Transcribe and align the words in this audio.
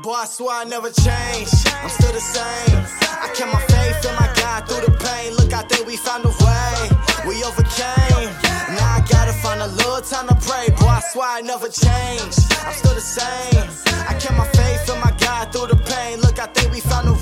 Boy, 0.00 0.14
I 0.14 0.24
swear 0.24 0.56
I 0.56 0.64
never 0.64 0.88
changed. 0.88 1.68
I'm 1.68 1.90
still 1.90 2.12
the 2.12 2.20
same. 2.20 2.80
I 3.20 3.28
kept 3.36 3.52
my 3.52 3.60
faith 3.68 4.00
in 4.08 4.14
my 4.16 4.32
God 4.34 4.66
through 4.66 4.86
the 4.88 4.96
pain. 4.98 5.34
Look, 5.36 5.52
I 5.52 5.62
think 5.68 5.86
we 5.86 5.96
found 5.96 6.24
a 6.24 6.28
way. 6.28 6.88
We 7.28 7.44
overcame. 7.44 8.32
Now 8.72 8.96
I 8.98 9.04
gotta 9.06 9.32
find 9.34 9.60
a 9.60 9.68
little 9.68 10.00
time 10.00 10.28
to 10.28 10.34
pray. 10.48 10.70
Boy, 10.80 10.88
I 10.88 11.02
swear 11.12 11.28
I 11.28 11.40
never 11.42 11.68
changed. 11.68 12.40
I'm 12.64 12.72
still 12.72 12.94
the 12.94 13.04
same. 13.04 13.68
I 14.08 14.14
kept 14.18 14.34
my 14.34 14.48
faith 14.56 14.88
in 14.88 14.98
my 14.98 15.12
God 15.20 15.52
through 15.52 15.68
the 15.68 15.76
pain. 15.76 16.20
Look, 16.20 16.40
I 16.40 16.46
think 16.46 16.72
we 16.72 16.80
found 16.80 17.08
a 17.08 17.12
way. 17.12 17.21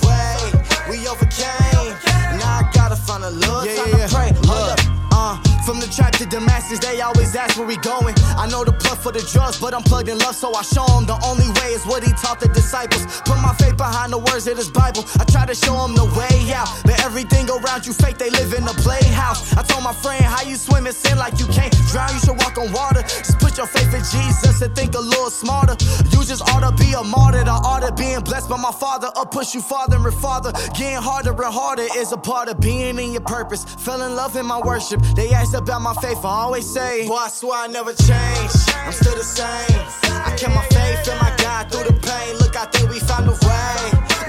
From 5.71 5.79
the 5.79 5.87
trap 5.87 6.11
to 6.19 6.27
Damascus, 6.27 6.81
they 6.81 7.01
always 7.01 7.37
ask 7.37 7.57
where 7.57 7.67
we 7.67 7.77
going. 7.77 8.15
I 8.35 8.51
know 8.51 8.65
the 8.65 8.73
plug 8.73 8.99
for 8.99 9.13
the 9.13 9.23
drugs, 9.31 9.61
but 9.61 9.73
I'm 9.73 9.87
plugged 9.87 10.09
in 10.09 10.19
love, 10.19 10.35
so 10.35 10.51
I 10.53 10.63
show 10.63 10.83
them 10.99 11.07
the 11.07 11.15
only 11.23 11.47
way 11.63 11.79
is 11.79 11.87
what 11.87 12.03
he 12.03 12.11
taught 12.11 12.41
the 12.41 12.49
disciples. 12.49 13.07
Put 13.23 13.39
my 13.39 13.55
faith 13.55 13.77
behind 13.77 14.11
the 14.11 14.19
words 14.19 14.51
of 14.51 14.57
this 14.57 14.69
Bible. 14.69 15.07
I 15.23 15.25
try 15.31 15.47
to 15.47 15.55
show 15.55 15.79
them 15.79 15.95
the 15.95 16.11
way 16.19 16.51
out, 16.51 16.67
but 16.83 16.99
everything 17.07 17.47
around 17.47 17.87
you 17.87 17.93
fake, 17.93 18.19
they 18.19 18.31
live 18.31 18.51
in 18.53 18.67
a 18.67 18.75
playhouse. 18.83 19.55
I 19.55 19.63
told 19.63 19.85
my 19.85 19.95
friend, 19.95 20.25
how 20.25 20.43
you 20.43 20.57
swim 20.57 20.89
in 20.89 20.93
sin 20.93 21.17
like 21.19 21.39
you 21.39 21.47
can't 21.47 21.71
drown, 21.87 22.11
you 22.15 22.19
should 22.19 22.39
walk 22.43 22.59
on 22.59 22.73
water. 22.75 23.07
Just 23.07 23.39
put 23.39 23.55
your 23.55 23.71
faith 23.71 23.95
in 23.95 24.03
Jesus 24.11 24.63
and 24.63 24.75
think 24.75 24.99
a 24.99 25.01
little 25.01 25.31
smarter. 25.31 25.79
You 26.11 26.27
just 26.27 26.43
ought 26.51 26.67
to 26.67 26.75
be 26.83 26.99
a 26.99 27.05
martyr, 27.07 27.47
I 27.47 27.63
ought 27.63 27.87
to 27.87 27.95
being 27.95 28.19
blessed 28.27 28.51
by 28.51 28.59
my 28.59 28.75
father. 28.75 29.07
Up 29.15 29.31
push 29.31 29.55
you 29.55 29.63
farther 29.63 30.03
and 30.03 30.19
farther. 30.19 30.51
Getting 30.75 30.99
harder 30.99 31.31
and 31.31 31.55
harder 31.55 31.87
is 31.95 32.11
a 32.11 32.19
part 32.19 32.49
of 32.49 32.59
being 32.59 32.99
in 32.99 33.13
your 33.13 33.23
purpose. 33.23 33.63
Fell 33.65 34.03
in 34.03 34.17
love 34.17 34.35
in 34.35 34.47
my 34.47 34.59
worship. 34.59 34.99
They 35.15 35.31
asked 35.31 35.60
about 35.61 35.83
my 35.83 35.95
faith, 35.95 36.25
I 36.25 36.43
always 36.45 36.67
say, 36.67 37.07
Boy, 37.07 37.15
I 37.15 37.29
swear 37.29 37.59
I 37.65 37.67
never 37.67 37.93
change. 37.93 38.53
I'm 38.85 38.93
still 38.93 39.15
the 39.15 39.25
same. 39.25 39.81
I 40.09 40.35
kept 40.37 40.55
my 40.55 40.65
faith 40.73 41.09
in 41.09 41.17
my 41.19 41.33
God 41.39 41.71
through 41.71 41.85
the 41.85 41.97
pain. 42.01 42.37
Look, 42.41 42.57
I 42.57 42.67
think 42.67 42.91
we 42.91 42.99
found 43.01 43.29
a 43.29 43.37
way. 43.45 43.77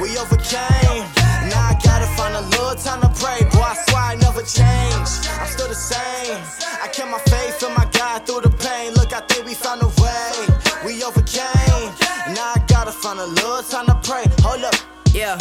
We 0.02 0.18
overcame. 0.18 1.04
Now 1.48 1.72
I 1.72 1.80
gotta 1.84 2.08
find 2.18 2.36
a 2.36 2.42
little 2.56 2.76
time 2.76 3.02
to 3.02 3.12
pray. 3.20 3.40
Boy, 3.52 3.64
I 3.64 3.76
swear 3.88 4.04
I 4.12 4.16
never 4.16 4.44
change. 4.44 5.10
I'm 5.40 5.48
still 5.48 5.68
the 5.68 5.76
same. 5.76 6.38
I 6.84 6.88
kept 6.88 7.10
my 7.10 7.20
faith 7.32 7.64
in 7.64 7.74
my 7.76 7.88
God 7.92 8.26
through 8.26 8.42
the 8.42 8.54
pain. 8.58 8.94
Look, 8.94 9.14
I 9.14 9.22
think 9.22 9.46
we 9.46 9.54
found 9.54 9.82
a 9.82 9.92
way. 10.02 10.32
We 10.86 11.04
overcame. 11.04 11.88
Now 12.36 12.56
I 12.56 12.64
gotta 12.68 12.92
find 12.92 13.20
a 13.20 13.28
little 13.28 13.64
time 13.64 13.88
to 13.88 13.96
pray. 14.04 14.26
Hold 14.44 14.64
up. 14.66 14.91
Yeah, 15.14 15.36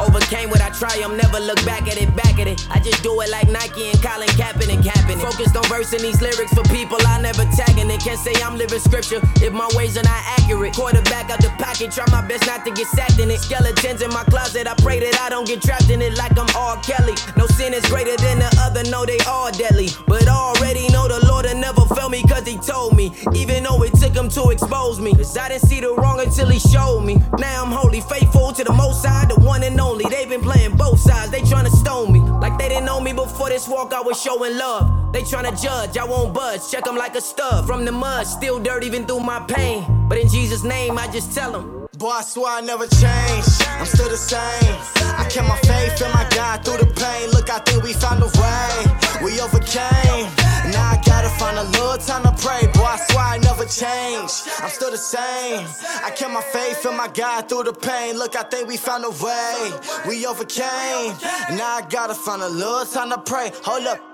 overcame 0.00 0.50
what 0.50 0.60
I 0.60 0.68
triumph, 0.68 1.16
never 1.16 1.40
look 1.40 1.56
back 1.64 1.88
at 1.88 1.96
it, 1.96 2.14
back 2.14 2.38
at 2.38 2.46
it. 2.46 2.60
I 2.70 2.78
just 2.78 3.02
do 3.02 3.18
it 3.22 3.30
like 3.30 3.48
Nike 3.48 3.88
and 3.88 4.00
Colin 4.02 4.28
Kaepernick, 4.36 4.84
capping 4.84 5.18
it. 5.18 5.24
Focused 5.24 5.56
on 5.56 5.64
versing 5.64 6.02
these 6.02 6.20
lyrics 6.20 6.52
for 6.52 6.62
people 6.64 6.98
I 7.08 7.22
never 7.22 7.44
tagging 7.56 7.90
it. 7.90 8.00
Can't 8.00 8.20
say 8.20 8.34
I'm 8.42 8.56
living 8.56 8.80
scripture 8.80 9.20
if 9.40 9.52
my 9.52 9.68
ways 9.74 9.96
are 9.96 10.02
not 10.02 10.22
accurate. 10.36 10.74
Quarterback 10.74 11.30
out 11.30 11.40
the 11.40 11.48
pocket, 11.56 11.90
try 11.90 12.04
my 12.12 12.20
best 12.28 12.46
not 12.46 12.66
to 12.66 12.70
get 12.72 12.86
sacked 12.88 13.18
in 13.18 13.30
it. 13.30 13.40
Skeletons 13.40 14.02
in 14.02 14.10
my 14.10 14.24
closet, 14.24 14.66
I 14.66 14.74
pray 14.74 15.00
that 15.00 15.18
I 15.20 15.30
don't 15.30 15.46
get 15.46 15.62
trapped 15.62 15.88
in 15.88 16.02
it 16.02 16.18
like 16.18 16.36
I'm 16.38 16.48
R. 16.54 16.76
Kelly. 16.82 17.14
No 17.38 17.46
sin 17.46 17.72
is 17.72 17.84
greater 17.86 18.16
than 18.16 18.40
the 18.40 18.50
other, 18.60 18.84
no, 18.90 19.06
they 19.06 19.18
all 19.26 19.50
deadly. 19.52 19.88
But 20.06 20.28
already 20.28 20.86
know 20.88 21.08
the 21.08 21.24
Lord 21.26 21.46
will 21.46 21.56
never 21.56 21.86
fail 21.94 22.10
me 22.10 22.22
cause 22.24 22.46
he 22.46 22.58
told 22.58 22.94
me. 22.94 23.10
Even 23.34 23.64
though 23.64 23.82
it 23.84 23.94
took 23.94 24.14
him 24.14 24.28
to 24.36 24.50
expose 24.50 25.00
me. 25.00 25.14
Cause 25.14 25.36
I 25.38 25.48
didn't 25.48 25.64
see 25.64 25.80
the 25.80 25.94
wrong 25.94 26.20
until 26.20 26.48
he 26.48 26.58
showed 26.58 27.00
me. 27.00 27.16
Now 27.38 27.64
I'm 27.64 27.72
wholly 27.72 28.02
faithful 28.02 28.43
the 28.64 28.72
most 28.72 29.02
side, 29.02 29.30
the 29.30 29.40
one 29.40 29.62
and 29.62 29.80
only. 29.80 30.04
They've 30.08 30.28
been 30.28 30.40
playing 30.40 30.76
both 30.76 31.00
sides, 31.00 31.30
they 31.30 31.40
tryna 31.40 31.70
stone 31.70 32.12
me. 32.12 32.20
Like 32.20 32.58
they 32.58 32.68
didn't 32.68 32.86
know 32.86 33.00
me 33.00 33.12
before 33.12 33.48
this 33.48 33.68
walk, 33.68 33.92
I 33.92 34.00
was 34.00 34.20
showing 34.20 34.56
love. 34.56 35.12
They 35.12 35.22
tryna 35.22 35.60
judge, 35.60 35.96
I 35.96 36.04
won't 36.04 36.34
budge, 36.34 36.60
check 36.70 36.84
them 36.84 36.96
like 36.96 37.14
a 37.14 37.20
stud. 37.20 37.66
From 37.66 37.84
the 37.84 37.92
mud, 37.92 38.26
still 38.26 38.58
dirt 38.58 38.84
even 38.84 39.06
through 39.06 39.20
my 39.20 39.40
pain. 39.40 39.84
But 40.08 40.18
in 40.18 40.28
Jesus' 40.28 40.64
name, 40.64 40.98
I 40.98 41.06
just 41.08 41.32
tell 41.32 41.52
them. 41.52 41.86
Boy, 41.98 42.10
I 42.10 42.22
swear 42.22 42.58
I 42.58 42.60
never 42.60 42.86
changed. 42.88 43.62
I'm 43.78 43.86
still 43.86 44.08
the 44.08 44.16
same. 44.16 44.74
I 45.14 45.28
kept 45.30 45.46
my 45.46 45.56
faith 45.62 46.02
in 46.02 46.10
my 46.10 46.26
God 46.34 46.64
through 46.64 46.78
the 46.78 46.90
pain. 46.90 47.30
Look, 47.30 47.50
I 47.50 47.60
think 47.60 47.84
we 47.84 47.92
found 47.92 48.20
a 48.20 48.26
way. 48.26 49.22
We 49.22 49.40
overcame. 49.40 50.26
Now 50.74 50.90
I 50.90 51.00
gotta 51.06 51.28
find 51.38 51.56
a 51.56 51.64
little 51.78 51.98
time 51.98 52.24
to 52.24 52.34
pray. 52.42 52.66
Boy, 52.74 52.82
I 52.82 52.98
never 53.64 53.70
changed. 53.70 54.48
I'm 54.60 54.70
still 54.70 54.90
the 54.90 54.98
same. 54.98 55.66
I 56.04 56.10
kept 56.10 56.32
my 56.32 56.42
faith 56.42 56.84
in 56.86 56.96
my 56.96 57.08
God 57.08 57.48
through 57.48 57.64
the 57.64 57.72
pain. 57.72 58.16
Look, 58.16 58.36
I 58.36 58.42
think 58.42 58.68
we 58.68 58.76
found 58.76 59.04
a 59.04 59.10
way. 59.10 59.72
We 60.08 60.26
overcame. 60.26 61.14
Now 61.56 61.76
I 61.76 61.86
gotta 61.88 62.14
find 62.14 62.42
a 62.42 62.48
little 62.48 62.84
time 62.84 63.10
to 63.10 63.18
pray. 63.18 63.52
Hold 63.62 63.86
up. 63.86 64.13